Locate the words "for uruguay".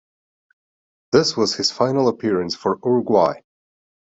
2.55-3.35